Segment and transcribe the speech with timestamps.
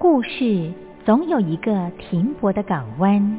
[0.00, 0.72] 故事
[1.04, 3.38] 总有一个停泊的港湾。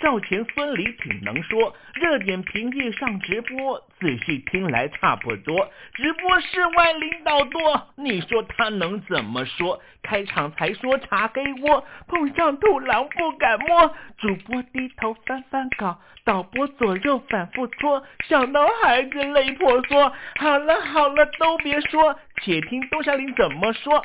[0.00, 1.74] 赵钱孙李挺能说。
[1.94, 5.68] 热点平地上直播，仔细听来差不多。
[5.94, 9.80] 直播室外领导多，你说他能怎么说？
[10.02, 13.94] 开场才说查黑窝，碰上土狼不敢摸。
[14.18, 20.12] 主播低头翻翻稿，导播左右反复搓，想到孩子泪婆娑。
[20.36, 24.04] 好了好了，都别说，且听东山林怎么说。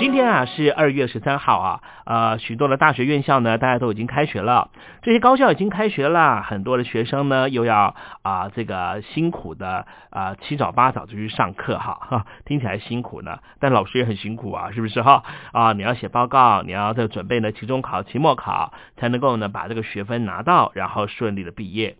[0.00, 4.70] 今天啊是二月十三号啊，呃，许多的大学院校呢，大家都已经开学了，
[5.02, 15.74] 这些高校已经开学了，很多的学生呢又要啊这个辛苦的啊七早八早就去上课哈哈，听起来辛苦呢，但老师也很辛苦啊，是不是哈啊？
[15.74, 21.96] 你要写报告，你要在准备呢期中考、期末考，才能够呢把这个学分拿到，然后顺利的毕业。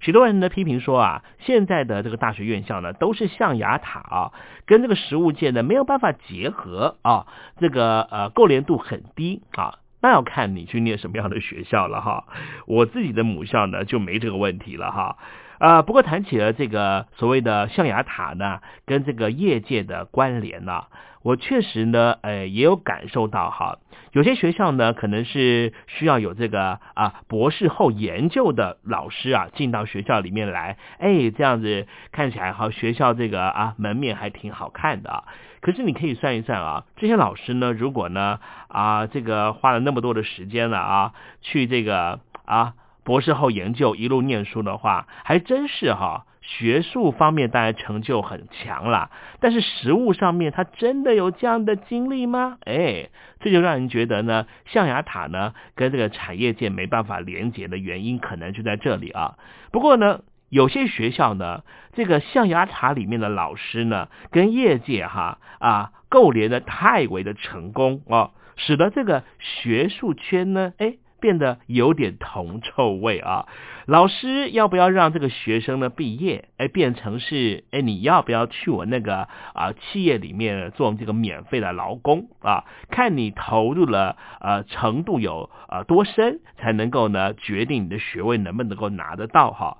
[0.00, 4.32] 许多人呢批评说啊，现在的这个大学院校呢都是象牙塔啊，
[4.66, 7.26] 跟这个实物界呢没有办法结合啊，
[7.58, 12.24] 这个呃够连度很低啊，那要看你去念什么样的学校了哈。
[12.66, 15.18] 我自己的母校呢就没这个问题了哈。
[15.58, 20.84] 啊，不过谈起了这个所谓的象牙塔呢，跟这个业界的关联呢，
[21.22, 23.78] 我确实呢，呃，也有感受到哈，
[24.12, 35.24] 有些学校呢，可能是需要有这个啊博士后研究的老师啊进到学校里面来，哎，这样子看起来哈，学校这个啊门面还挺好看的。
[35.60, 38.38] 可是你可以算一算啊，这些老师呢，如果呢
[38.68, 41.12] 啊这个花了那么多的时间了啊，
[41.42, 42.74] 去这个啊。
[43.02, 46.26] 博士后研究一路念书的话，还真是哈，
[46.58, 52.58] 学术方面当然成就很强了，但是实务上面他真的有这样的经历吗？
[52.64, 53.08] 哎，
[53.38, 59.36] 这就让人觉得呢，象牙塔呢跟这个产业界没办法连接的原因，可能就在这里啊。
[59.70, 61.62] 不过呢，有些学校呢，
[61.92, 70.96] 这个象牙塔里面的老师呢，跟业界哈啊勾连的太为的成功哦，使得这个学术圈呢，哎。
[71.20, 73.46] 变得有点铜臭味啊！
[73.86, 76.48] 老师要不要让这个学生呢毕业？
[76.56, 82.64] 哎，变成是哎，你要不要去我那个啊企业里面做这个免费的劳工啊？
[82.90, 89.78] 看你投入了呃程度有呃多深，才能够呢决定你的学位能不能够拿得到哈。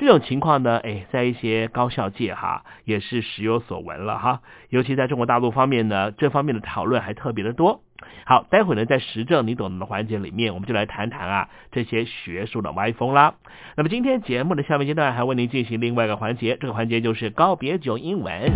[0.00, 4.40] 这种情况呢，哎，在一些高校界哈也是时有所闻了哈。
[4.70, 7.82] 尤其在中国大陆方面呢，这方面的讨论还特别的多。
[8.24, 13.34] 好，待会呢，在实证你懂的环节里面，我们就来谈谈啊这些学术的歪风啦。
[13.76, 18.50] 那么今天节目的下面阶段还为您进行另外一个环节，这个环节就是告别九英文。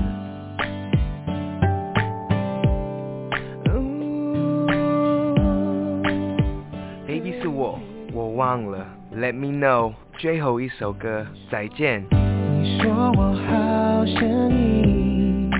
[7.06, 7.79] Baby 是我，
[8.14, 12.05] 我忘了，Let me know，最后一首歌，再见。
[12.11, 15.50] 你说我好想你，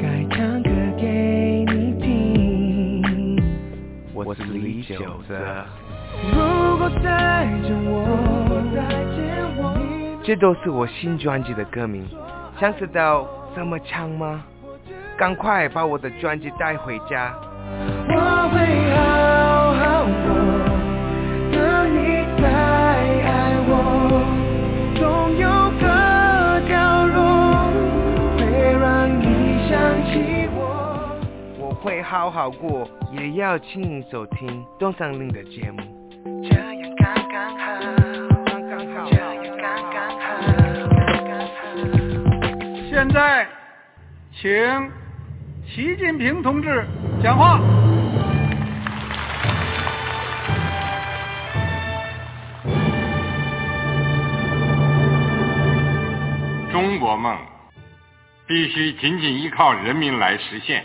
[0.00, 3.36] 该唱歌给你听。
[4.14, 5.64] 我是李玖哲。
[10.22, 12.06] 这都是我新专辑的歌名，
[12.58, 14.42] 想知道怎么唱吗？
[15.16, 17.34] 赶快把我的专辑带回家。
[18.08, 18.14] 我
[18.52, 18.56] 会
[18.94, 20.06] 好好
[32.10, 32.90] 好好过。
[33.12, 35.80] 也要请你收听东山林的节目。
[36.42, 37.64] 这样刚刚好，
[38.44, 40.26] 刚刚好，这样刚刚好，
[41.06, 41.54] 刚刚好。
[42.90, 43.46] 现在，
[44.32, 44.50] 请
[45.64, 46.84] 习近平同志
[47.22, 47.60] 讲话。
[56.72, 57.36] 中国梦
[58.48, 60.84] 必须紧紧依靠人民来实现。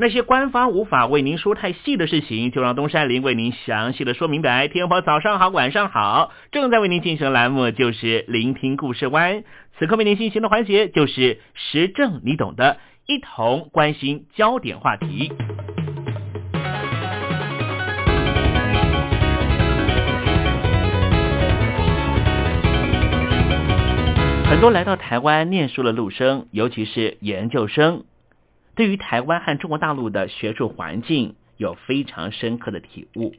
[0.00, 4.68] 那些官方无法为您说太细的事情，就让东山林为您详细的说明白。
[4.68, 9.42] 天婆早上好，晚上好，正在为您进行的栏目就是聆听故事湾。
[9.76, 12.76] 此刻为您进行的环节就是时政，你懂的，
[13.06, 15.32] 一同关心焦点话题。
[24.44, 28.04] 很多来到台湾念书的陆生，尤其是研究生，
[28.78, 33.34] 对于台湾和中国大陆的学术环境有非常深刻的体悟。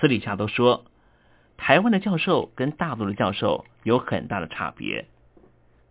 [0.00, 0.86] 私底下都说，
[1.58, 5.04] 台湾的教授跟大陆的教授有很大的差别。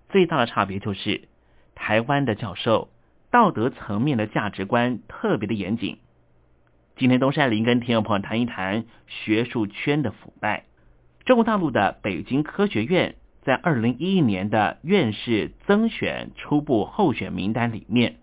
[0.10, 1.28] 最大的差别就是，
[1.76, 2.90] 台湾的教授
[3.30, 6.00] 道德层面的价值观特别的严谨。
[6.96, 10.66] 今天东山林跟听众朋友谈一谈学术圈的腐败。
[11.26, 13.18] 中国大陆的北京科学院。
[13.44, 18.18] 在二零一一年的院士增选初步候选名单里面，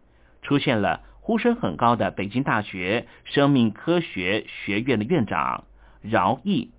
[0.48, 5.64] 出现了呼声很高的北京大学生命科学学院的院长
[6.00, 6.70] 饶毅。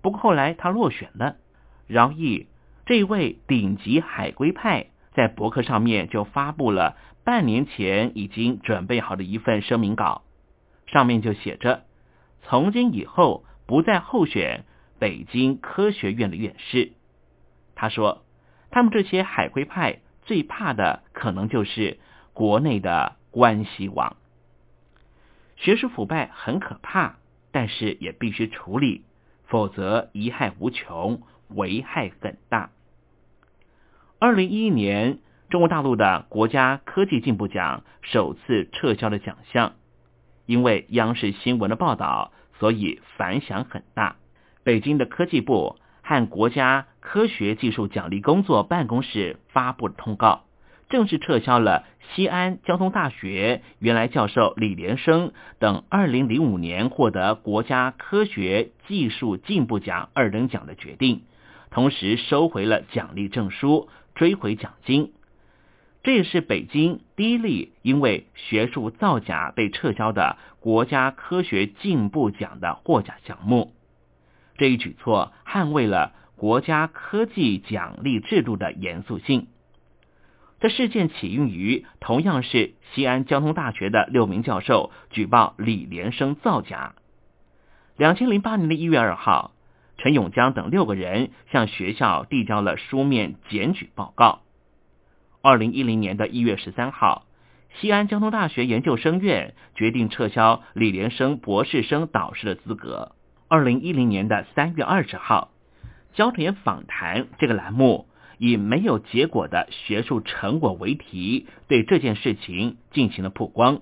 [0.00, 1.36] 不过后来他落选了。
[1.86, 2.46] 饶毅
[2.86, 10.22] 这一位顶级海归派，在博客上面就发布了半年前已经准备好的一份声明稿，
[10.86, 11.84] 上面就写着：
[12.42, 14.64] 从今以后不再候选
[14.98, 16.92] 北京科学院的院士。
[17.74, 18.24] 他说
[18.72, 21.98] ：“他们这些海归派最怕的，可能就是
[22.34, 24.16] 国内的关系网。
[25.56, 27.16] 学术腐败很可怕，
[27.50, 29.04] 但是也必须处理，
[29.46, 32.70] 否则贻害无穷，危害很大。”
[34.20, 39.72] 二零一一年，中国大陆的国家科技进步奖首次撤销了奖项，
[40.44, 44.16] 因为央视新闻的报道，所以反响很大。
[44.62, 45.78] 北京的科技部。
[46.06, 50.44] 和国家科学技术奖励工作办公室发布了通告，
[50.88, 61.22] 正式撤销了西安交通大学原来教授李连生等2005年获得国家科学技术进步奖二等奖的决定，
[61.70, 65.12] 同时收回了奖励证书，追回奖金。
[66.02, 73.72] 这也是北京第一例因为学术造假被撤销的国家科学进步奖的获奖项目。
[74.58, 79.46] 这一举措捍卫了国家科技奖励制度的严肃性。
[80.64, 86.94] 这事件起因于同样是西安交通大学的六名教授举报李连生造假。
[87.98, 89.52] 两千零八年的一月二号，
[89.98, 94.40] 陈永江等六个人向学校递交了书面检举报告。
[95.42, 97.26] 二零一零年的一月十三号，
[97.74, 103.12] 西安交通大学研究生院决定撤销李连生博士生导师的资格。
[103.48, 105.50] 二零一零年的三月二十号，
[106.14, 113.80] 焦点访谈这个栏目以没有结果的学术成果为题，对这件事情进行了曝光。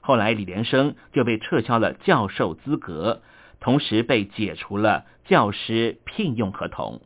[0.00, 3.22] 后来李连生就被撤销了教授资格，
[3.60, 7.02] 同时被解除了教师聘用合同。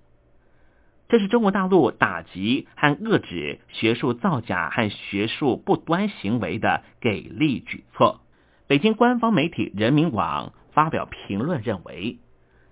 [1.08, 8.20] 这是中国大陆打击和遏制学术造假和学术不端行为的给力举措。
[8.66, 10.52] 北京官方媒体人民网。
[10.74, 12.18] 发表评论认为，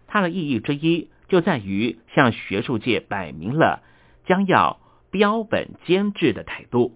[0.09, 3.83] 它的意义之一就在于向学术界摆明了
[4.27, 6.93] 将要标本兼治的态度。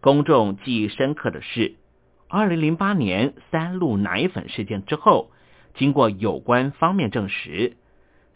[0.00, 1.76] 公众记忆深刻的是，
[2.28, 5.30] 二零零八年三鹿奶粉事件之后，
[5.74, 7.76] 经过有关方面证实，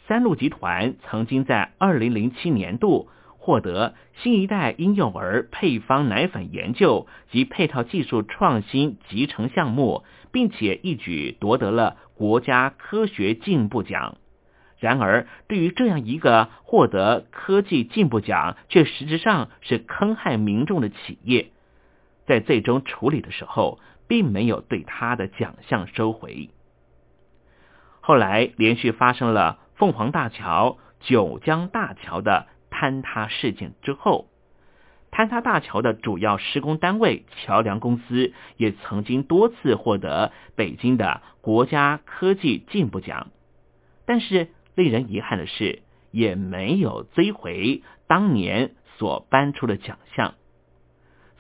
[0.07, 10.05] 三鹿集团曾经在二零零七年度获得新一代婴幼儿配方奶粉研究及配套技术创新集成项目。
[10.33, 14.17] 并且一举夺得了国家科学进步奖。
[14.83, 21.53] 然而，对于这样一个获得科技进步奖却实质上是坑害民众的企业，
[22.27, 26.51] 在最终处理的时候，并没有对他的奖项收回。
[28.01, 34.27] 后来连续发生了凤凰大桥、九江大桥的坍塌事件之后，
[35.13, 43.29] 坍塌大桥的主要施工单位桥梁公司也曾经多次获得北京的国家科技进步奖，
[44.05, 50.35] 但是令人遗憾的是，也没有追回当年所颁出的奖项。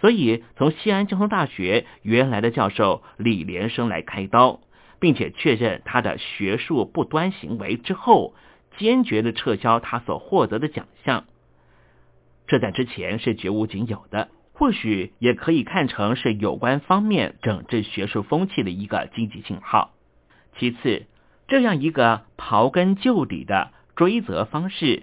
[0.00, 4.60] 所以，从西安交通大学原来的教授李连生来开刀，
[4.98, 8.34] 并且确认他的学术不端行为之后，
[8.78, 11.24] 坚决的撤销他所获得的奖项。
[12.48, 19.92] 这在之前是绝无仅有的，或许也可以看成是有关方面整治学术风气的一个积极信号。
[20.58, 21.06] 其次，
[21.52, 25.02] 这样一个刨根究底的追责方式，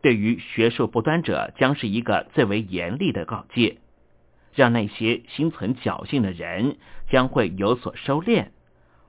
[0.00, 3.76] 对于学术不端者将是一个最为严厉的告诫。
[4.54, 6.78] 让那些心存侥幸的人
[7.10, 8.46] 将会有所收敛，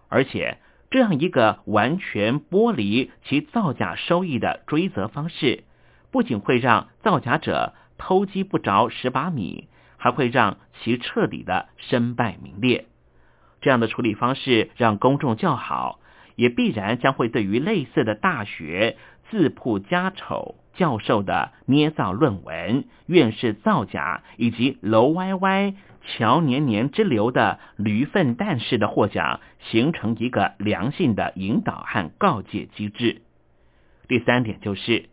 [0.09, 0.57] 而且
[0.91, 5.63] 这样一个完全剥离其造假收益的追责方式，
[6.11, 12.87] 不仅会让造假者偷鸡不着蚀把米，还会让其彻底的身败名裂。
[13.61, 16.01] 这样的处理方式让公众叫好，
[16.35, 18.97] 也必然将会对于类似的大学
[19.29, 20.55] 自曝家丑。
[20.75, 33.21] 教授的捏造论文、院士造假以及楼歪歪、桥年年之流的驴粪蛋式的获奖，形成一个良性的引导和告诫机制。
[34.07, 35.09] 第三点就是，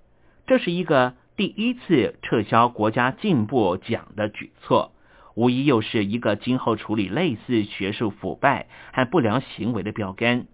[0.46, 4.92] 这是一个第一次撤销国家进步奖的举措，
[5.34, 10.46] 无疑又是一个今后处理类似学术腐败和不良行为的标杆。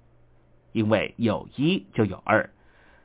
[0.77, 2.51] 因为有一就有二，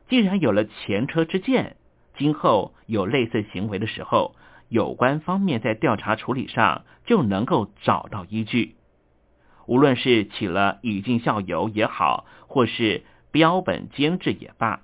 [0.10, 1.78] 既然有了前车之鉴。
[2.18, 4.36] 今后有类似行为的时候，
[4.68, 8.76] 有关方面在调查处理上就能够找到依据。
[9.68, 14.82] 无论是起了以儆效尤也好，或是标本兼治也罢，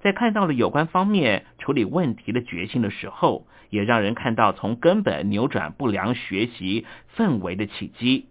[0.00, 8.28] 在看到了有关方面处理问题的决心的时候，也让人看到从根本扭转不良学习氛围的契机。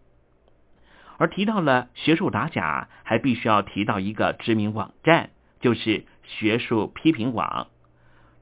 [1.18, 5.30] 而提到了学术打假，还必须要提到一个知名网站，
[5.60, 7.68] 就是学术批评网。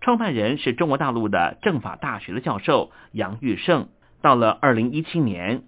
[0.01, 3.90] 创办人是中国大陆的政法大学的教授杨玉胜。
[4.22, 5.63] 到了二零一七年，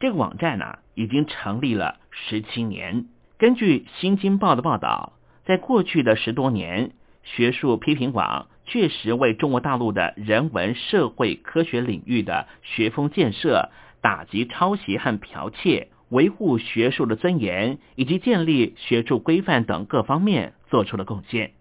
[0.00, 3.06] 这个网站呢已经成立了十七年。
[3.38, 5.12] 根据《新京报》的报道，
[5.44, 6.92] 在过去的十多年，
[7.22, 21.52] 学术批评网确实为中国大陆的人文社会科学领域的学风建设、打击抄袭和剽窃、维护学术的尊严以及建立学术规范等各方面做出了贡献。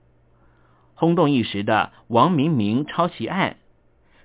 [0.93, 3.57] 轰动一时的王明明抄袭案、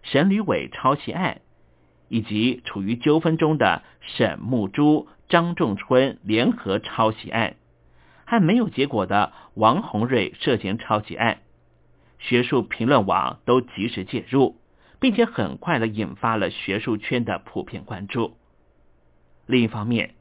[0.02, 1.40] 沈吕伟抄袭案，
[2.08, 7.56] 以及处于纠纷中的沈木珠、张仲春联合抄袭案，
[8.24, 11.38] 和没有结果的王洪瑞涉嫌抄袭案，
[12.18, 14.56] 学术评论网都及时介入，
[15.00, 18.36] 并且很快的引发了学术圈的普遍关注。
[19.50, 20.14] 另一方面，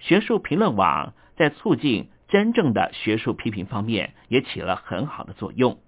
[0.00, 5.78] 学术评论网在促进真正的学术批评方面也起了很好的作用。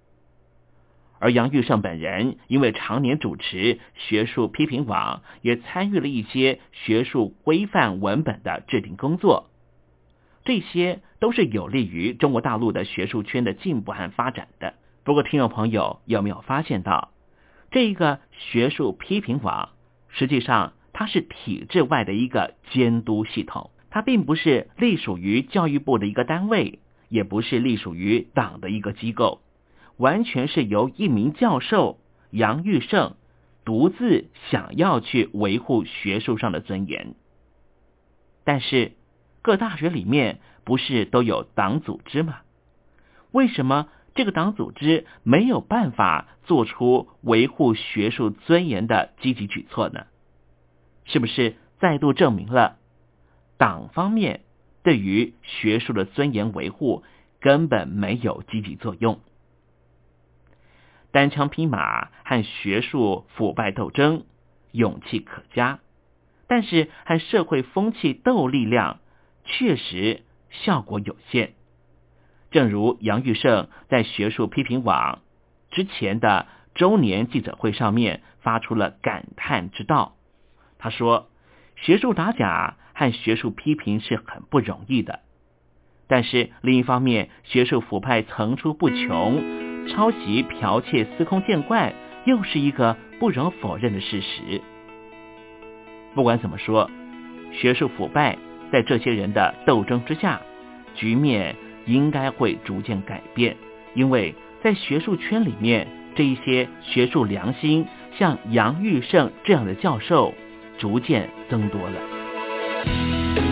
[1.18, 9.48] 而杨玉胜本人因为常年主持学术批评网，也参与了一些学术规范文本的制定工作，
[10.44, 14.74] 这些都是有利于中国大陆的学术圈的进步和发展的。
[15.04, 17.12] 不过，听众朋友有没有发现到，
[17.70, 19.68] 这个学术批评网
[20.08, 26.78] 实际上它是体制外的一个监督系统，它并不是隶属于教育部的一个单位，
[27.08, 29.40] 也不是隶属于党的一个机构。
[29.98, 31.98] 完全是由一名教授
[32.30, 33.14] 杨玉胜
[33.64, 37.14] 独自想要去维护学术上的尊严，
[38.42, 38.92] 但是
[39.42, 42.38] 各大学里面不是都有党组织吗？
[43.30, 50.06] 为什么这个党组织没有办法做出维护学术尊严的积极举措呢？
[51.04, 52.78] 是不是再度证明了
[53.56, 54.42] 党方面
[54.82, 57.04] 对于学术的尊严维护
[57.40, 59.20] 根本没有积极作用？
[61.10, 64.24] 单枪匹马和学术腐败斗争，
[64.70, 65.80] 勇气可嘉，
[66.46, 69.00] 但是和社会风气斗力量，
[69.44, 71.52] 确实效果有限。
[72.50, 75.20] 正如杨玉胜在学术批评网
[75.70, 80.16] 之前的周年记者会上面发出了感叹之道。
[80.82, 81.28] 他说
[81.76, 85.20] ：“学术打假和学术批评是很不容易的，
[86.08, 91.92] 但是另一方面，学术腐败层出不穷。”抄袭、剽窃、司空见惯，
[92.24, 94.60] 又是一个不容否认的事实。
[96.14, 96.88] 不管怎么说，
[97.52, 98.38] 学术腐败
[98.70, 100.40] 在这些人的斗争之下，
[100.94, 103.56] 局面应该会逐渐改变。
[103.94, 110.32] 因为在学术圈里面，这一些学术良心，像杨玉胜这样的教授，
[110.82, 113.51] 逐渐增多了。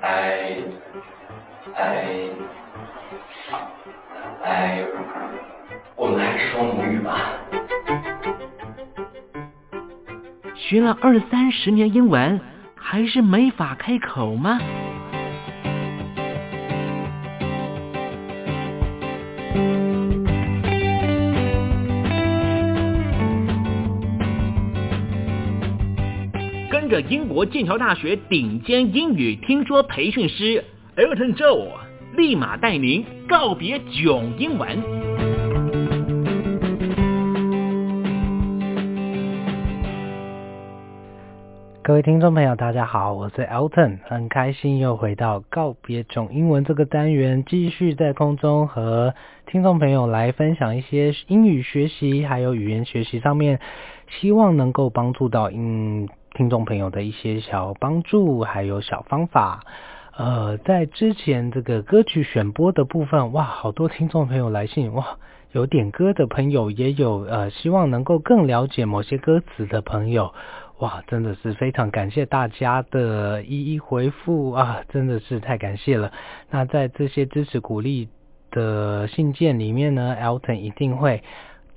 [0.00, 0.56] 哎，
[1.74, 2.28] 哎，
[4.42, 4.84] 哎
[5.96, 7.32] 我们还是说母语吧。
[10.54, 12.40] 学了二三十年英文，
[12.76, 14.58] 还是没法开口吗？
[26.90, 30.64] 着英国剑桥大学顶尖英语听说培训师
[30.96, 31.68] Elton Joe，
[32.16, 34.82] 立马带您告别囧英文。
[41.84, 49.14] 各位听众朋友，大家好，我是 Elton，很开心又回到告别囧英文这个单元，继续在空中和
[49.46, 53.60] 听众朋友来分享一些英语学习还有语言学习上面，
[54.08, 56.08] 希望能够帮助到嗯
[56.40, 59.60] 听众朋友的一些小帮助还有小方法。
[60.16, 65.18] 呃，在之前这个歌曲选播的部分，哇，好多听众朋友来信，哇，
[65.52, 70.32] 有点歌的朋友，也有呃希望能够更了解某些歌词的朋友。
[70.78, 76.10] 哇，真的是非常感谢大家的一一回复啊，真的是太感谢了。
[76.48, 78.08] 那在这些支持鼓励
[78.50, 81.22] 的信件里面呢，Elton 一定会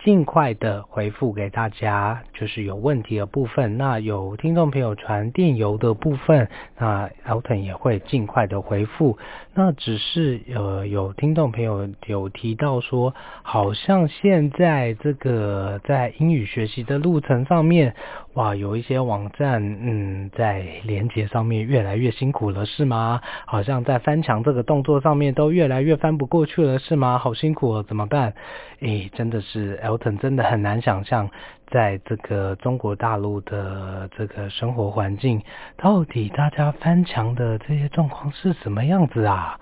[0.04, 3.78] 尽快的回复给大家，就是有问题的部分。
[3.78, 9.18] 那有听众朋友传电邮的部分，那 Alton 也会尽快的回复。
[9.54, 17.96] 那只是呃有听众朋友有提到说，好像现在这个在英语学习的路程上面，
[18.36, 23.22] 哇，有一些网站嗯在连接上面越来越辛苦了，是吗？
[23.46, 27.20] 好像在翻墙这个动作上面都越来越翻不过去了，是吗？
[27.20, 28.34] 好辛苦哦，怎么办？
[28.80, 31.30] 诶，真的是 Elton 真的很难想象。
[31.70, 35.44] 在这个中国大陆的这个生活环境，
[35.78, 39.60] 到底大家翻墙的这些状况是什么样子啊？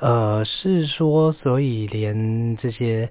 [0.00, 3.10] 呃，是说，所以连这些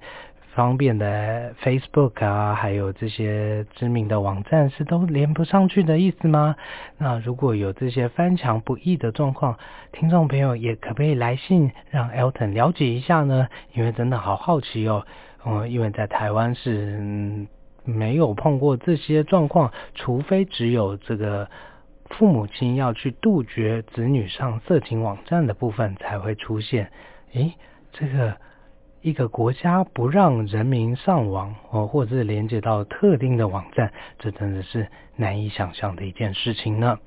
[0.58, 6.56] 方便的 Facebook 啊，还有这些知名的网站是都连不上去的意思吗？
[6.96, 9.56] 那如果有这些翻墙不易的状况，
[9.92, 13.46] 听众朋友也可不可以来信让 Elton 了解一下呢？
[13.72, 15.06] 因为真的好好奇哦，
[15.46, 17.46] 嗯，因为在台湾是
[17.84, 21.48] 没有碰过这些状况，除非只有这个
[22.10, 26.90] 父母亲要去杜绝子女上色情网站的部分才会出现。
[27.34, 27.54] 诶，
[27.92, 28.36] 这个。
[29.08, 36.98] 一个国家不让人民上网哦，或者是连接到特定的网站，这真的是难以想象的一件事情呢。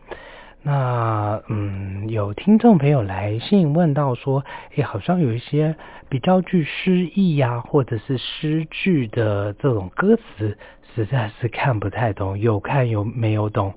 [0.63, 4.43] 那嗯，有听众朋友来信问到说，
[4.75, 5.75] 诶，好像有一些
[6.09, 10.57] 比较具诗意呀，或者是诗句的这种歌词，
[10.95, 13.73] 实在是看不太懂，有看有没有懂。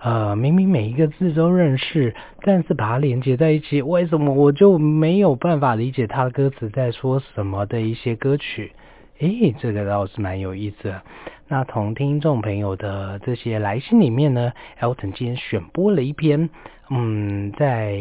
[0.00, 8.72] 呃，明明每一个字都认识，但是把它连接在一起，为什么我就没有办法理解它歌词在说什么的一些歌曲？
[9.18, 11.02] 诶，这个倒是蛮有意思的。
[11.48, 16.48] 那从听众朋友的这些来信里面呢，Elton 今天选播了一篇，
[16.90, 17.98] 嗯，在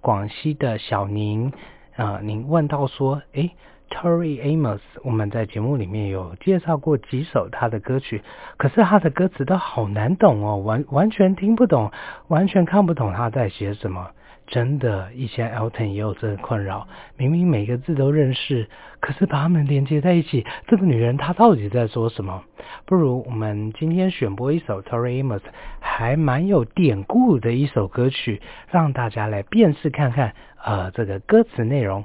[0.00, 1.52] 广西的小宁
[1.96, 3.50] 啊，您问到说，诶。
[3.90, 8.22] Tori Amos，我们在节目里面有介绍过几首他的歌曲，
[8.56, 11.90] 可是他的歌词都好难懂哦，完完全听不懂，
[12.28, 14.10] 完全看不懂他在写什么。
[14.48, 18.68] 真的，以前 Elton 也有这个困扰，明明每个字都认识，
[19.00, 22.44] 可是把它们连接在一起，这个女人她到底在说什么？
[22.84, 25.40] 不如我们今天选播一首 Tori Amos
[25.80, 32.04] 还蛮有典故的一首歌曲，让大家来辨识看看，呃，这个歌词内容。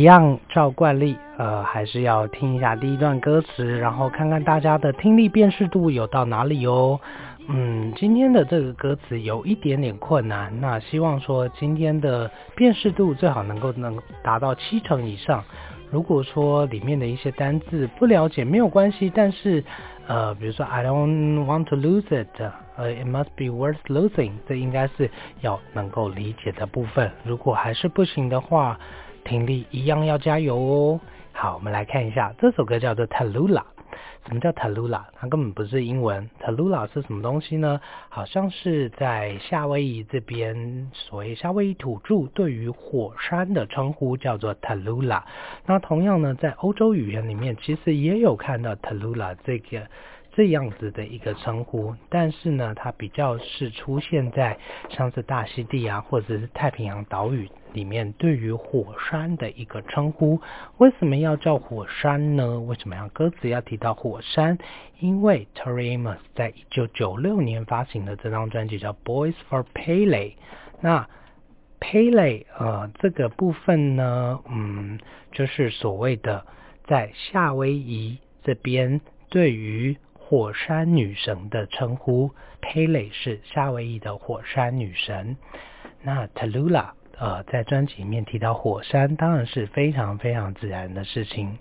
[0.00, 6.98] 一样照惯例，呃，还是要听一下第一段歌词，然后看看大家的听力辨识度有到哪里哦。
[7.48, 15.44] 嗯，今天的这个歌词有一点点困难，那希望说今天的辨识度最好能够能达到七成以上。
[15.90, 19.62] 如果说里面的一些单字不了解没有关系，但是
[20.06, 22.40] 呃，比如说 I don't want to lose it，
[22.78, 25.10] 呃，it must be worth losing，这应该是
[25.42, 27.12] 要能够理解的部分。
[27.22, 28.78] 如果还是不行的话，
[29.24, 31.00] 听力一样要加油哦。
[31.32, 33.62] 好，我们来看一下这首歌叫做 Talula。
[34.26, 36.28] 什么叫 Talula 它根本不是英文。
[36.40, 37.80] Talula 是什么东西呢？
[38.10, 45.22] 好像是在夏威夷这边，所谓夏威夷土著对于火山的称呼叫做 Talula。
[45.66, 49.86] 那同样呢，在欧洲语言里面，其实也有看到 Talula 这个。
[50.40, 54.56] 这样子的一个称呼，但是呢，它比较是出现在
[54.88, 60.40] 像是大溪地啊，或者是太平洋岛屿里面，对于火山的一个称呼。
[60.78, 62.58] 为什么要叫火山呢？
[62.58, 64.56] 为什么要歌词要提到火山？
[64.98, 70.08] 因为 Tori Amos 在一九九六年发行的这张专辑叫《Boys for Pele》。
[70.80, 71.06] 那
[71.80, 74.98] Pele 呃这个部分呢，嗯，
[75.32, 76.46] 就是所谓的
[76.86, 79.98] 在夏威夷这边对于
[80.30, 85.36] 火山女神的称呼，佩蕾是夏威夷的火山女神。
[86.04, 91.58] 那 Talula，呃，在专辑里面提到火山，当然是非常非常自然的事情。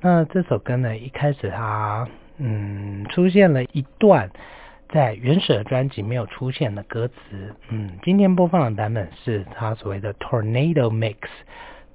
[0.00, 2.06] 那这首歌呢，一开始它
[2.38, 4.30] 嗯出现了一段
[4.90, 11.16] 在原始的专辑没有出现的歌词，嗯，今天播放的版本是它所谓的 Tornado Mix，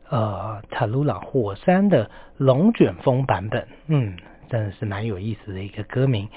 [0.09, 4.17] 呃，Talula 火山的龙卷风版本，嗯。
[4.51, 6.27] 真的是蛮有意思的一个歌名。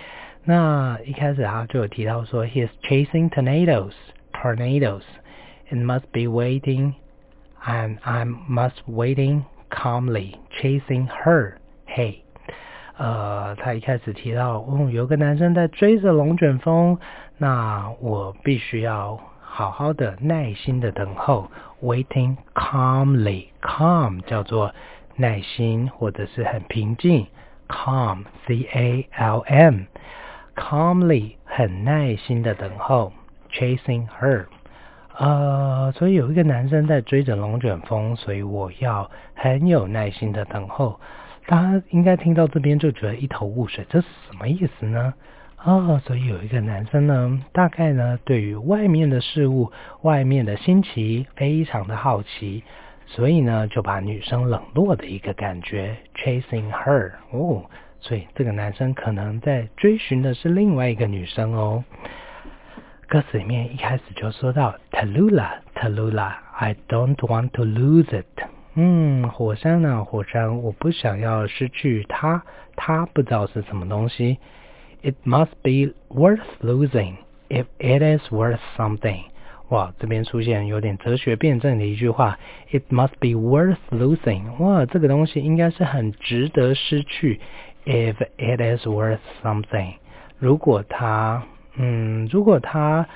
[0.44, 3.92] 那一开始他就有提到说，He is chasing tornadoes,
[4.33, 5.03] tornadoes,
[5.70, 6.92] and must be waiting,
[7.64, 11.55] and I must waiting calmly chasing her.
[11.88, 12.18] Hey，
[12.96, 16.98] 呃，他一开始提到，哦，有个男生在追着龙卷风，
[17.38, 21.50] 那我必须要好好的耐心的等候
[21.83, 23.46] ，waiting calmly.
[23.62, 24.74] Calm 叫做
[25.16, 27.27] 耐心或者是很平静。
[27.68, 29.81] Calm, c a l m,
[30.55, 33.12] calmly 很耐心的等候
[33.53, 34.46] ，chasing her。
[35.16, 40.98] 呃，所以有一个男生在追着龙卷风，所以我要很有耐心的等候。
[41.46, 45.14] 大家应该听到这边就觉得一头雾水，这是什么意思呢？
[45.62, 49.70] 哦，所以有一个男生呢，大概呢对于外面的事物、
[50.03, 52.64] 外面的新奇非常的好奇，
[53.06, 57.12] 所以呢就把女生冷落的一个感觉，chasing her。
[57.30, 57.64] 哦，
[58.00, 61.84] 所以这个男生可能在追寻的是另外一个女生哦。
[63.06, 68.24] 歌词里面一开始就说到，Talula，Talula，I don't want to lose it。
[68.74, 72.42] 嗯，火山呢，火山，我不想要失去它，
[72.74, 74.38] 它不知道是什么东西。
[75.02, 77.18] It must be worth losing
[77.50, 79.24] if it is worth something。
[79.74, 82.38] 哇，这边出现有点哲学辩证的一句话
[82.70, 84.56] ，It must be worth losing。
[84.60, 87.40] 哇，这个东西应该是很值得失去
[87.84, 89.94] ，if it is worth something。
[90.38, 91.42] 如果它
[91.74, 93.08] 嗯，如果它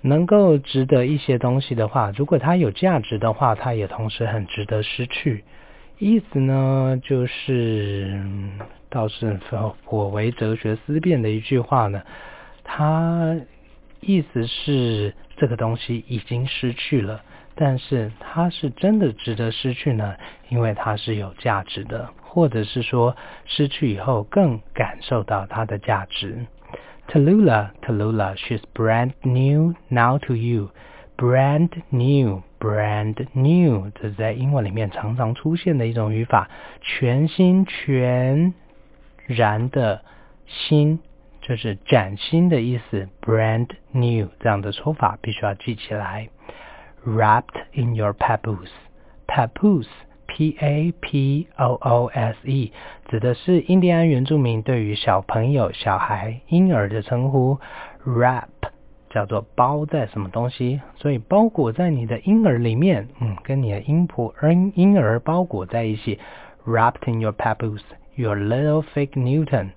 [0.00, 5.44] 能够值得一些东西的话，如果它有价值的话，它也同时很值得失去。
[6.00, 8.20] 意思呢，就是
[8.90, 9.38] 倒是
[9.84, 12.02] 颇为哲学思辨的一句话呢。
[12.64, 13.36] 它
[14.00, 17.20] 意思是这个东西已经失去了，
[17.56, 20.14] 但是它是真的值得失去呢？
[20.50, 26.46] 因为它是有价值的，或者是说失去以后更感受到它的价值。
[27.08, 30.70] Tallulah, Tallulah, she's brand new now to you.
[31.16, 36.48] Brand new, brand new，这是在英文里面常常出现的一种语法，
[36.80, 38.54] 全新、全
[39.26, 40.02] 然的
[40.46, 41.00] 新，
[41.42, 43.08] 就是崭新的意思。
[43.20, 46.30] Brand new 这样的说法必须要记起来。
[47.04, 48.70] Wrapped in your papoose,
[49.26, 49.88] papoose。
[50.34, 52.72] P A P O O S E
[53.10, 57.58] 指的是印第安原住民对于小朋友、小孩、婴儿的称呼。
[58.06, 58.48] Wrap
[59.10, 66.18] 叫做包在什么东西，所以包裹在你的婴儿里面，嗯，跟你的婴婆婴婴儿包裹在一起。
[66.64, 67.82] Wrapped in your papoose,
[68.14, 69.72] your little fake Newton.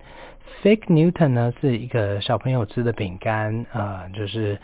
[0.62, 4.58] Fake Newton 呢是一个小朋友吃的饼干，呃，就是。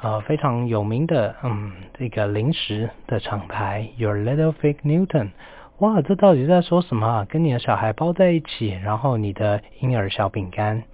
[0.00, 5.30] 呃，非常有名的，嗯，这个零食的厂牌，Your Little Fake Newton，
[5.78, 7.26] 哇，这到底在说什么？
[7.28, 10.84] 跟你的小孩包在一起，然后你的婴儿小饼干，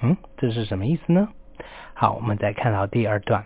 [0.00, 1.30] 嗯，这是什么意思呢？
[1.94, 3.44] 好，我们再看到第二段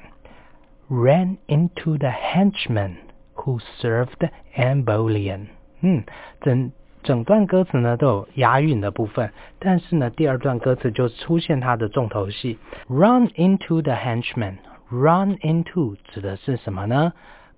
[0.90, 2.96] ，Ran into the henchman
[3.34, 5.46] who served Anne Boleyn，
[5.80, 6.04] 嗯，
[6.42, 6.70] 整
[7.02, 12.58] 整段歌词呢都有押韵的部分，但是呢，第二段歌词就出现它的重头戏
[12.88, 14.56] ，Run into the henchman。
[14.90, 17.12] Run into 指的是什么呢？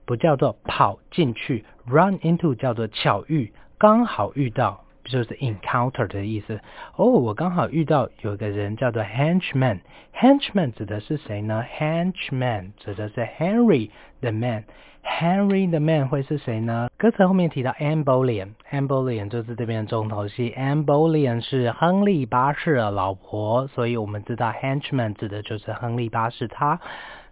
[0.05, 6.61] 不叫做跑进去，run into 叫做巧遇，刚好遇到，就是 encounter 的意思。
[6.97, 14.65] 哦，我刚好遇到有个人叫做 henchman，henchman 指的是谁呢？henchman 指的是 Henry the man。
[15.03, 16.89] Henry the Man 会是谁呢？
[16.97, 20.51] 歌词后面提到 Anne Boleyn，Anne Boleyn 就是这边的重头戏。
[20.57, 26.81] Anne Boleyn 是亨利八世的老婆，所以我们知道 Henchman 指的就是亨利八世他。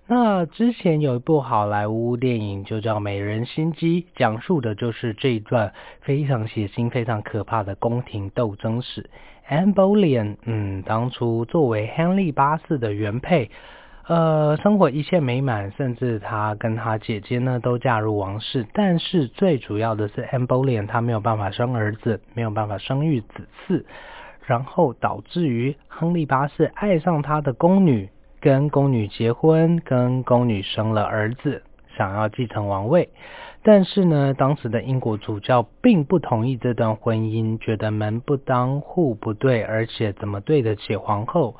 [0.06, 9.08] 那之前有一部好莱坞电影就叫《美人心机》，讲述的就是这一段非常血腥、非常可怕的宫廷斗争史。
[9.48, 13.50] Anne Boleyn，嗯，当初作为亨利八世的原配。
[14.08, 18.66] 呃，生活一切美满，甚至他跟他姐姐呢都嫁入王室。
[18.72, 23.84] 但是最主要的是，Anne Boleyn 她没有办法生儿子，没有办法生育子嗣，
[24.46, 28.08] 然后导致于亨利八世爱上他的宫女，
[28.40, 31.62] 跟宫女结婚，跟宫女生了儿子，
[31.98, 33.10] 想要继承王位。
[33.62, 41.56] 但是呢，当时的英国主教并不同意这段婚姻，觉得门不当户不对，而且怎么对得起皇后？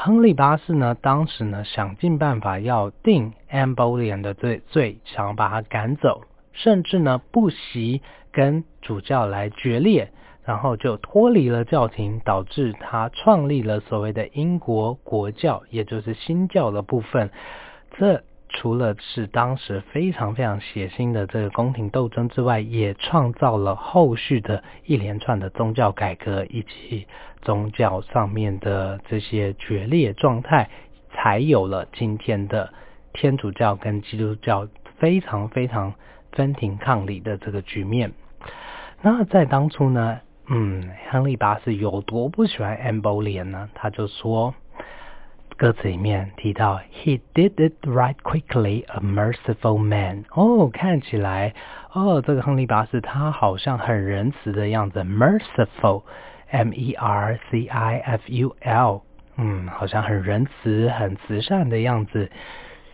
[0.00, 10.12] 亨利八世呢，当时呢想尽办法要定 Anne Boleyn 的罪罪，想要把他赶走，甚至呢不惜跟主教来决裂，
[10.44, 17.30] 然后就脱离了教廷，导致他创立了所谓的英国国教，也就是新教的部分。
[17.98, 18.22] 这
[18.60, 27.06] 除了是当时非常非常血腥的这个宫廷斗争之外，也创造了后续的一连串的宗教改革以及
[27.40, 30.68] 宗教上面的这些决裂状态，
[31.12, 32.72] 才有了今天的
[33.12, 34.66] 天主教跟基督教
[34.96, 35.94] 非常非常
[36.32, 38.12] 分庭抗礼的这个局面。
[39.02, 40.18] 那在当初呢，
[40.48, 43.68] 嗯，亨利八世有多不喜欢 nbol 呢？
[43.72, 44.52] 他就说。
[45.58, 50.24] 歌词里面提到，He did it right quickly, a merciful man。
[50.30, 51.52] 哦，看起来，
[51.92, 59.02] 哦，这个亨利八世他好像很仁慈的样子，merciful，M E R C I F U L。
[59.36, 62.30] 嗯，好像很仁慈、很慈善的样子。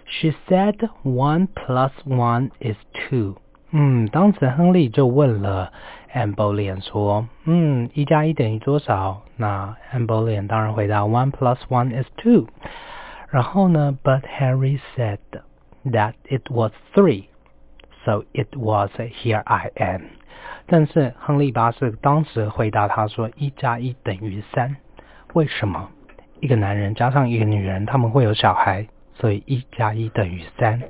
[0.06, 3.36] She said one plus one is two。
[3.72, 5.70] 嗯，当时亨利就问了
[6.14, 9.22] Anne Boleyn 说，嗯，一加一等于多少？
[9.36, 12.46] 那 Anne Boleyn 当然回答 one plus one is two。
[13.30, 15.18] 然后呢，But Harry said
[15.84, 17.24] that it was three。
[18.04, 20.02] So it was here I am。
[20.66, 24.76] 但是亨利八世当时回答他说一加一等于三。
[25.32, 25.88] 为什么？
[26.40, 30.82] 一个男人加上一个女人，他们会有小孩，所以一加一等于三。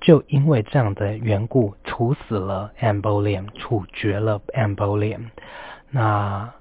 [0.00, 5.30] 就因为这样的缘故，处死了 Anne Boleyn，处决了 Anne Boleyn。
[5.90, 6.52] 那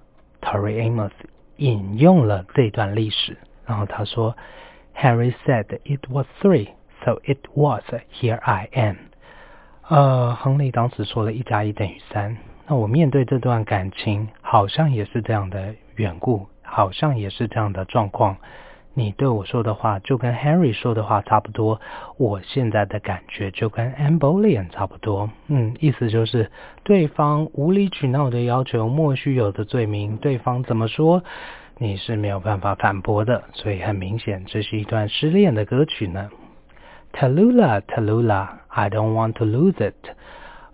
[0.41, 1.11] Tori Amos
[1.57, 4.35] 引用了这段历史，然后他说
[4.95, 6.69] ：“Harry said it was three,
[7.05, 8.95] so it was here I am。”
[9.87, 12.37] 呃，亨利当时说了一加一等于三。
[12.67, 18.37] 那我面对这段感情，好像也是这样的缘故，好像也是这样的状况。
[18.93, 21.79] 你对我说的话，就跟 Harry 说的话差不多。
[22.17, 25.29] 我现在的感觉就跟 Ambolian 差不多。
[25.47, 26.51] 嗯，意思就是
[26.83, 31.23] 对方无理取闹的要求莫须有的罪名，对方怎么说，
[31.77, 33.43] 你是没有办法反驳的。
[33.53, 36.29] 所以很明显，这是一段失恋的歌曲呢。
[37.13, 39.95] tallula tallula i don't want to lose it。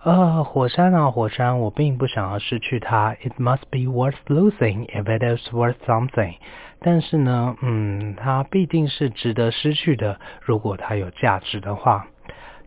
[0.04, 3.16] 呃，火山啊，火山，我并不想要失去它。
[3.24, 6.36] It must be worth losing if it is worth something。
[6.80, 12.08] 但是呢，嗯，它必定是值得失去的，如果它有价值的话。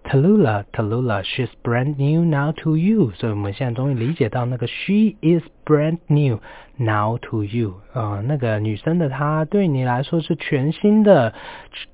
[0.04, 3.10] tallula Tallulah, she's brand new now to you。
[3.10, 6.40] 所以我们现在终于理解到那个 she is brand new
[6.76, 7.74] now to you。
[7.92, 11.34] 呃，那个女生的她对你来说是全新的、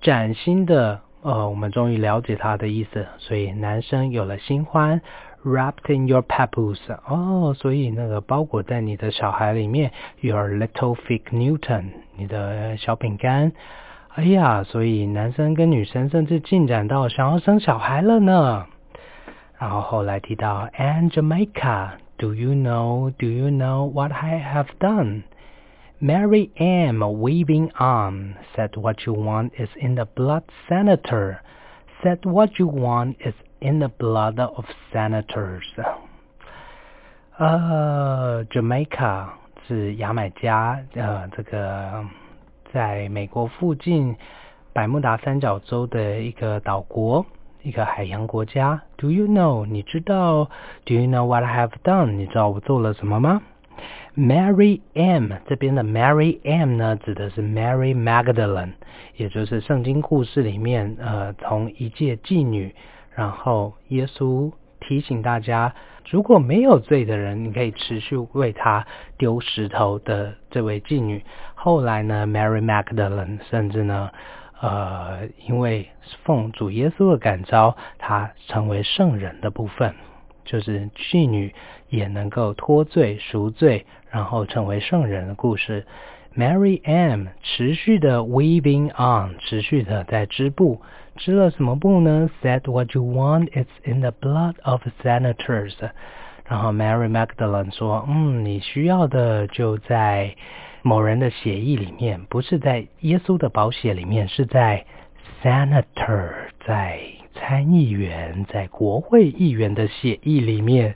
[0.00, 1.00] 崭新的。
[1.22, 5.00] 呃，我们终于了解她的意思，所以男生有了新欢
[5.43, 6.79] ，wrapped in your papoose。
[7.07, 9.91] 哦，所以那个包裹在你的小孩里面，
[10.21, 11.85] your little fig Newton，
[12.17, 13.51] 你的小饼干。
[14.15, 18.65] 哎呀，所以男生跟女生甚至进展到想要生小孩了呢。
[19.57, 27.03] 然后后来提到 And Jamaica，Do you know？Do you know what I have done？Mary M.
[27.03, 31.39] waving on, said what you want is in the blood senator.
[32.01, 33.33] Said what you want is
[33.63, 35.63] in the blood of senators.
[37.37, 39.27] 呃，Jamaica
[39.67, 42.05] 是牙买加，呃，这个
[42.73, 44.15] 在美国附近
[44.73, 47.25] 百慕达三角洲的一个岛国，
[47.63, 48.81] 一个海洋国家。
[48.97, 49.65] Do you know？
[49.65, 50.49] 你知道？
[50.85, 52.11] Do you know what I have done？
[52.11, 53.41] 你知道我做了什么吗？
[54.17, 58.73] Mary M 这边的 Mary M 呢，指的是 Mary Magdalene，
[59.15, 62.75] 也就是圣经故事里面，呃，从一介妓女，
[63.14, 65.74] 然后耶稣提醒大家，
[66.10, 68.86] 如果没有罪的人，你可以持续为他
[69.16, 71.24] 丢石头的这位妓女。
[71.54, 74.10] 后来呢，Mary Magdalene 甚至呢，
[74.60, 75.88] 呃，因为
[76.24, 79.94] 奉主耶稣的感召，她成为圣人的部分。
[80.44, 81.54] 就是妓女
[81.88, 85.86] 也能够脱罪赎罪，然后成为圣人的故事。
[86.36, 90.82] Mary M 持续的 weaving on，持续的在织布，
[91.16, 95.74] 织了什么布呢？Said what you want is in the blood of senators。
[96.46, 100.34] 然后 Mary Magdalene 说，嗯，你需要的就在
[100.82, 104.84] 某人的血液里面，不是在耶稣的宝血里面，是在
[105.42, 106.30] senator
[106.66, 107.00] 在。
[107.36, 110.94] 参议员在国会议员的协议里面，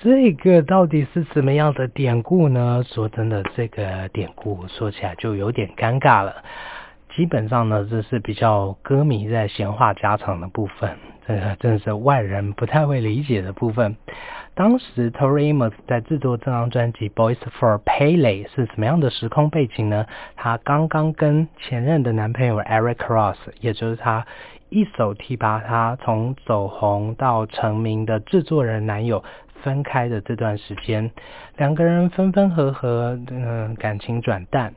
[0.00, 2.84] 这个到底是什么样的典故呢？
[2.86, 6.44] 说真的，这个典故说起来就有点尴尬了。
[7.18, 10.96] 基本上呢，这是比较歌迷在闲话家常的部分，
[11.26, 13.96] 这个真是外人不太会理解的部分。
[14.54, 20.06] 当时 Tori Amos 在制作这张专辑《Boys for Pele》是什么样的时空背景呢？
[20.36, 24.24] 她刚刚跟前任的男朋友 Eric Cross，也就是她。
[24.70, 29.24] 一手提拔他从走红到成名的制作人男友
[29.62, 31.10] 分开的这段时间，
[31.56, 34.74] 两个人分分合合，嗯，感情转淡。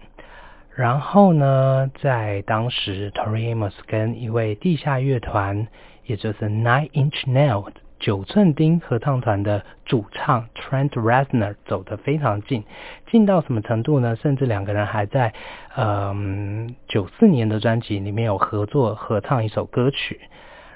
[0.75, 5.67] 然后呢，在当时，Tori Amos 跟一位地下乐团，
[6.05, 7.67] 也就是 Nine Inch Nail。
[7.99, 12.63] 九寸钉合唱团的主唱 Trent Reznor 走得非常近，
[13.11, 14.15] 近到什么程度呢？
[14.15, 15.33] 甚至两个人还在，
[15.77, 20.19] 嗯，九四年的专辑里面有合作合唱一首歌曲。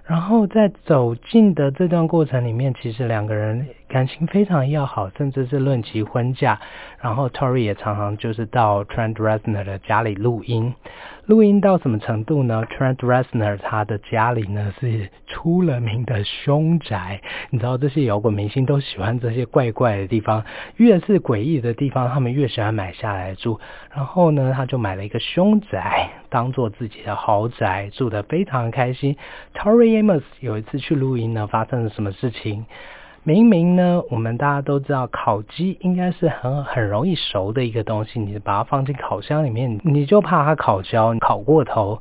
[0.04, 6.60] 然后在走近的这段过程里面，其实两个人感情非常要好，甚至是论及婚嫁。
[7.00, 10.74] 然后 Tori 也常常就是到 Trent Reznor 的家里录音，
[11.26, 17.22] 录音到什么程度呢？Trent Reznor 他的家里呢是出了名的凶宅，
[17.52, 20.44] 你知道这些摇滚明星都喜欢这些怪怪的地方，
[20.78, 23.60] 越是诡异的地方，他们越喜欢买下来住。
[23.94, 29.16] 然后呢，他就买了一个凶宅，当做自己的豪宅，住得非常开心。
[29.54, 32.66] Tori Amos 有一次去录音呢，发生了什么事情？
[33.28, 42.00] 明明呢，我们大家都知道，烤鸡应该是很很容易熟的一个东西，你把它放进烤箱里面，你就怕它烤焦、烤过头。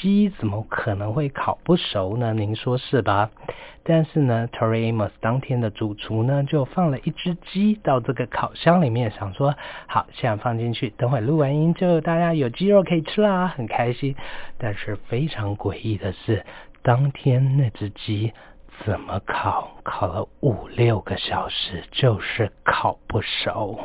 [0.00, 2.34] 鸡怎么可能会烤不熟呢？
[2.34, 3.30] 您说是吧？
[3.84, 9.54] 但是呢，Tori Amos 当天的主厨呢，就放了一只鸡到这个烤箱里面，想说
[9.86, 14.16] 好，现在放进去，等会录完音就大家有鸡肉可以吃啦，很开心。
[14.58, 16.44] 但是非常诡异的是，
[16.82, 18.32] 当天那只鸡
[18.84, 23.78] 怎么烤，烤了五六个小时，就是烤不熟。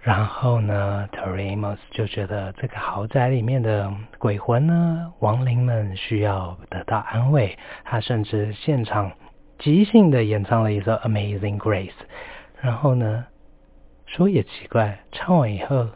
[0.00, 7.58] 然后呢，Tremos 就觉得这个豪宅里面的鬼魂呢，亡灵们需要得到安慰。
[7.84, 9.10] 他甚至现场
[9.58, 11.88] 即兴的演唱了一首《Amazing Grace》。
[12.60, 13.26] 然后呢，
[14.06, 15.88] 说也奇怪，唱完以后，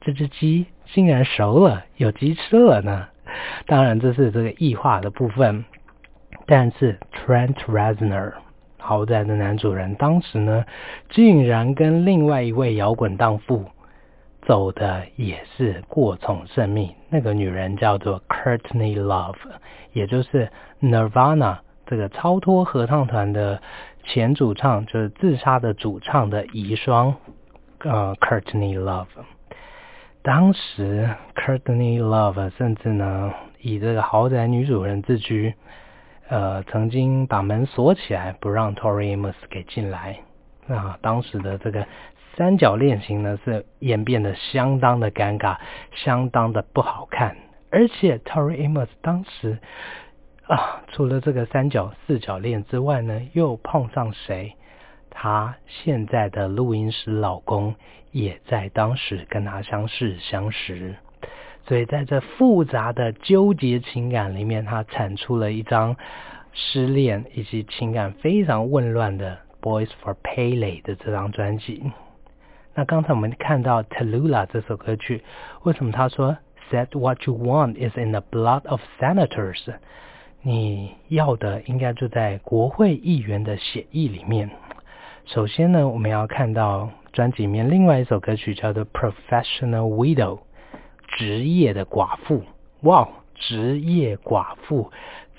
[0.00, 3.08] 这只鸡竟然熟了，有鸡吃了呢。
[3.66, 5.64] 当然这是这个异化的部分，
[6.48, 8.32] 但是 Trent Reznor。
[8.80, 10.64] 豪宅的男主人当时呢，
[11.10, 13.66] 竟然跟另外一位摇滚荡妇
[14.46, 16.94] 走的也是过从甚密。
[17.10, 19.34] 那个女人叫做 Courtney Love，
[19.92, 20.48] 也就是
[20.80, 23.60] Nirvana 这个超脱合唱团的
[24.04, 27.14] 前主唱，就是自杀的主唱的遗孀，
[27.80, 29.06] 呃，Courtney Love。
[30.22, 35.52] 当时 Courtney Love 甚至呢，以这个豪宅女主人自居。
[36.28, 40.20] 呃，曾经把门锁起来，不让 Tori Amos 给进来。
[40.66, 41.86] 那当时的这个
[42.36, 45.56] 三角恋情呢，是演变得相当的尴尬，
[45.94, 47.36] 相当的不好看。
[47.70, 49.58] 而且 Tori Amos 当时
[50.46, 54.54] 啊，除了这个三角四角恋之外呢，又碰上谁？
[55.10, 57.74] 她现在的录音师老公
[58.12, 60.94] 也在当时跟她相识相识。
[61.68, 65.94] 所以在这复杂的纠结情感里面，他产出了一张
[66.54, 71.92] 失恋以及情感非常混乱的《Boys for Pele》的这张专辑。
[72.74, 75.22] 那刚才我们看到《Tallulah》这首歌曲，
[75.64, 76.38] 为什么他说
[76.70, 79.74] “Said what you want is in the blood of senators”？
[80.40, 84.48] 你要的应该就在国会议员的血液里面。
[85.26, 90.38] 首先呢，我们要看到专辑里面另外一首歌曲叫做《Professional Widow》。
[91.18, 92.44] 职业的寡妇，
[92.82, 94.92] 哇，职业寡妇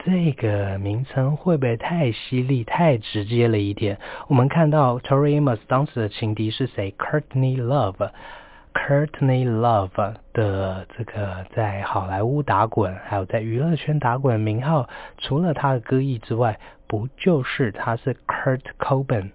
[0.03, 3.97] 这个名称会不会太犀利、太直接了一点？
[4.27, 19.29] 我们看到 Tori Amos 当时的情敌是谁？Courtney Love，Courtney Love 的这个在好莱坞打滚，还有在娱乐圈打滚的名号，除了他的歌艺之外，不就是他是 Kurt Cobain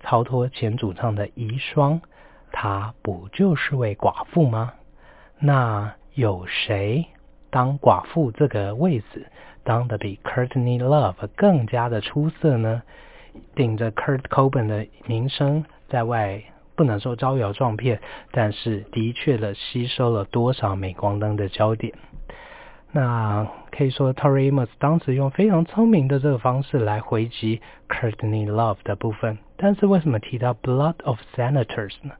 [0.00, 2.00] 超脱前主唱的遗孀？
[2.50, 4.72] 他不就是位寡妇吗？
[5.38, 7.06] 那有谁
[7.50, 9.26] 当寡妇这个位置
[9.64, 12.82] 当的比 Courtney Love 更加的出色呢？
[13.54, 16.42] 顶着 Kurt Cobain 的名声，在外
[16.74, 21.92] 不能说招摇撞骗，但是的确的吸收了多少镁光灯的焦点。
[22.92, 27.60] 那可以说 Tori Amos 当时用非常聪明的这个方式来回击
[27.90, 29.36] Courtney Love 的部分。
[29.58, 32.14] 但是为什么提到 Blood of Senators 呢？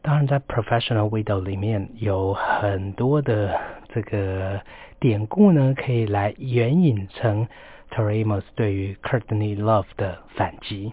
[0.00, 4.60] 当然，在 Professional Widow 里面有很多的这个
[5.00, 7.46] 典故呢，可以来援引成
[7.90, 10.92] Tori Amos 对于 Courtney Love 的反击。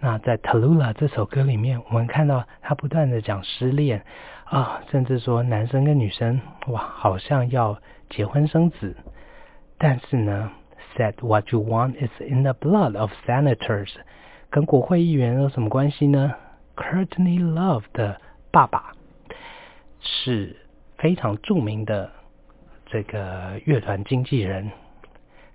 [0.00, 4.04] 那在 Tallulah 这首歌里面，我们看到他不断的讲失恋
[4.44, 7.78] 啊，甚至说男生跟女生哇，好像要
[8.08, 8.96] 结婚生子。
[9.76, 10.52] 但是呢
[10.96, 13.90] ，Said what you want is in the blood of senators，
[14.48, 16.32] 跟国会议员有什么关系呢
[16.76, 18.20] ？Courtney Love 的。
[18.50, 18.92] 爸爸
[20.00, 20.56] 是
[20.96, 22.10] 非常著名的
[22.86, 24.70] 这个乐团经纪人，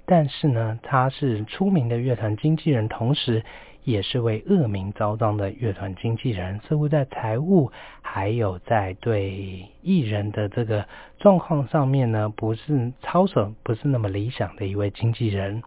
[0.06, 3.44] 但是呢，他是出名的乐团经纪人，同时
[3.84, 6.60] 也是位恶名昭彰的乐团经纪人。
[6.68, 7.72] 似乎在财务
[8.02, 10.88] 还有在对艺人的这个
[11.18, 15.64] 状况上面呢，不是操守不是那么理想的一位经纪人。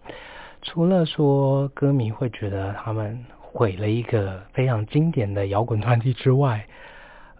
[0.62, 6.66] 除了说歌迷会觉得他们毁了一个非常经典的摇滚团体之外，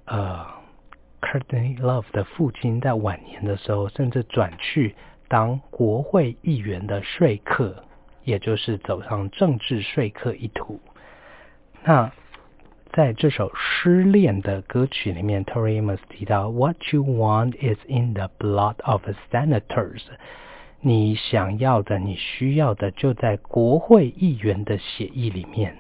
[0.07, 0.47] 呃
[1.21, 4.95] ，Courtney Love 的父亲在晚年的时候，甚至转去
[5.29, 7.85] 当国会议员的说客，
[8.25, 10.81] 也就是走上政治说客一途。
[11.85, 12.13] 那
[12.93, 20.03] 在这首失恋的歌曲里面，Tori Amos 提到，What you want is in the blood of senators。
[20.81, 25.77] 你想要的、你需要的，就在国会议员的血液里面。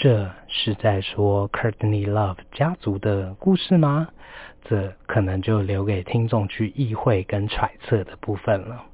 [0.00, 4.06] 这是在说 Courtney Love 家族的故事吗？
[4.62, 8.84] 这可能就留给听众去意会跟揣测的部分了。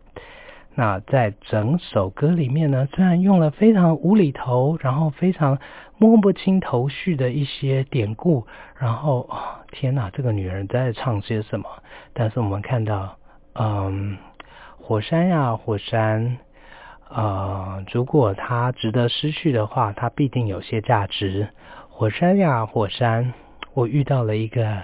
[0.74, 5.59] 那在整首歌里面呢，虽然用了非常无厘头，然后非常
[5.98, 8.46] 摸不清头绪的一些典故，
[8.78, 9.28] 然后
[9.72, 11.66] 天哪，这个女人在唱些什么？
[12.14, 13.18] 但是我们看到，
[13.52, 14.16] 嗯，
[14.78, 16.38] 火山呀，火山，
[17.14, 21.48] 呃，如果它值得失去的话，它必定有些价值。
[21.88, 23.32] 火山呀，火山，
[23.72, 24.82] 我遇到了一个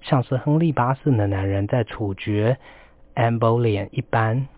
[0.00, 2.56] 像是亨利八世的男人，在处决
[3.14, 4.48] Anne Boleyn 一般。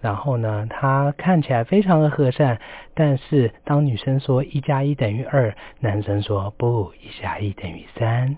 [0.00, 2.58] 然后呢，他看起来非常的和善，
[2.94, 8.36] 但是当女生说一加一等于二，男生说不，一加一等于三，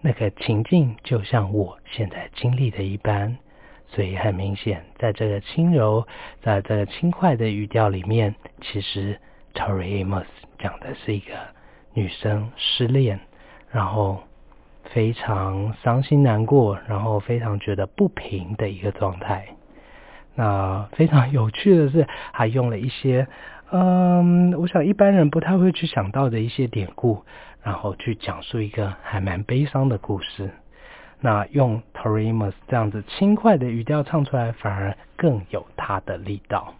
[0.00, 3.38] 那个情境就像我现在经历的一般，
[3.94, 6.04] 所以很明显，在这个轻柔，
[6.42, 9.20] 在这个轻快的语调里面，其实
[9.54, 10.24] Tori Amos
[10.58, 11.34] 讲的是一个
[11.92, 13.20] 女生失恋，
[13.70, 14.24] 然后
[14.82, 19.46] 非常伤心难过，然后非常觉得不平的一个状态。
[20.34, 23.28] 那非常有趣的是，还用了一些，
[23.70, 27.22] 嗯，我想一般人不太会去想到的一些典故，
[27.62, 30.50] 然后去讲述一个还蛮悲伤的故事。
[31.24, 36.74] 那用 torimos 这样子轻快的语调唱出来，反而更有它的力道。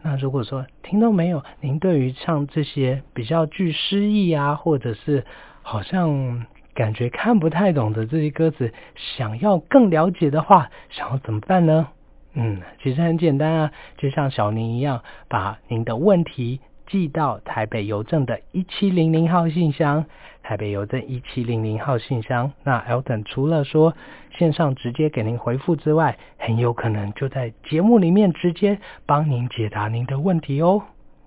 [0.00, 5.24] 那如果说听到没有，您对于唱这些比较具诗意啊，或者是
[5.62, 11.88] 好像感觉看不太懂的这些歌词，想要更了解的话，想要怎么办呢？
[12.34, 20.04] 嗯，其实很简单啊，就像小宁一样，把您的问题寄到台北邮政的一七零零号信箱，
[20.48, 22.50] 台北邮政一七零零号信箱。
[22.64, 23.94] 那 Elton 除了说
[24.38, 30.82] 线上直接给您回复之外，很有可能就在节目里面直接帮您解答您的问题哦。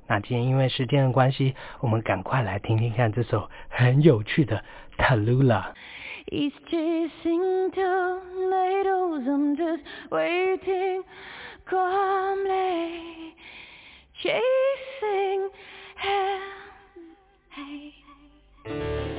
[0.08, 4.64] 那今天因为时间的关系，我们赶快来听听看这首很有趣的
[4.98, 5.66] Talula。
[6.26, 11.04] He's chasing tornadoes, I'm just waiting
[11.70, 13.36] calmly
[14.18, 15.52] chasing
[15.96, 16.40] hell.
[17.52, 19.11] Hey.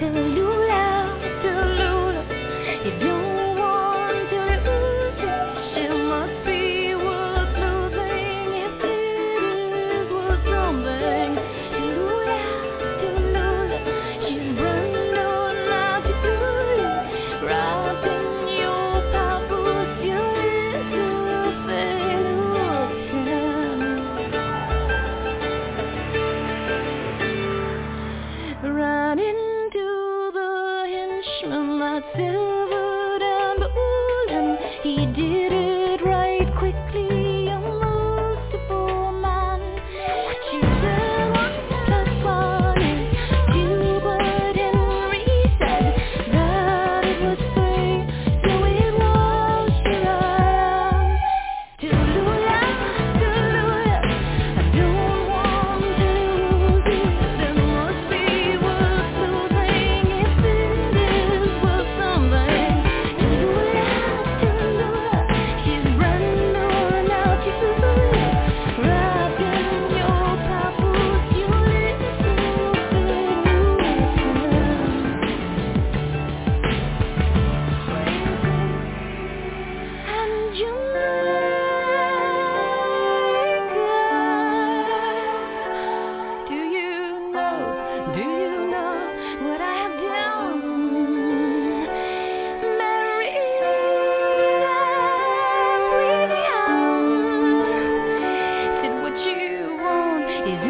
[0.00, 0.39] to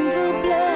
[0.04, 0.69] the blood.